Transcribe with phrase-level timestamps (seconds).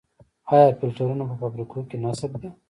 [0.53, 2.49] آیا فلټرونه په فابریکو کې نصب دي؟